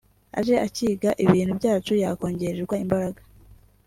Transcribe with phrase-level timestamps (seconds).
[0.39, 3.21] aje akiga ibintu byacu yakongererwa imbaraga